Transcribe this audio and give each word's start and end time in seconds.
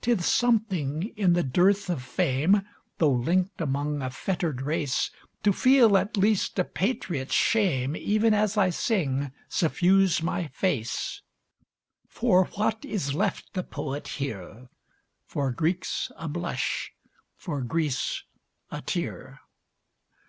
'Tis 0.00 0.26
something, 0.26 1.14
in 1.16 1.34
the 1.34 1.42
dearth 1.44 1.88
of 1.88 2.02
fame, 2.02 2.62
Though 2.98 3.12
linked 3.12 3.60
among 3.60 4.02
a 4.02 4.10
fettered 4.10 4.60
race, 4.60 5.12
To 5.44 5.52
feel 5.52 5.96
at 5.96 6.16
least 6.16 6.58
a 6.58 6.64
patriot's 6.64 7.32
shame, 7.32 7.94
Even 7.94 8.34
as 8.34 8.56
I 8.56 8.70
sing, 8.70 9.30
suffuse 9.48 10.20
my 10.20 10.48
face: 10.48 11.22
For 12.08 12.46
what 12.46 12.84
is 12.84 13.14
left 13.14 13.52
the 13.54 13.62
poet 13.62 14.08
here? 14.18 14.66
For 15.26 15.52
Greeks 15.52 16.10
a 16.16 16.26
blush 16.28 16.90
for 17.36 17.62
Greece 17.62 18.24
a 18.72 18.80
tear. 18.82 19.38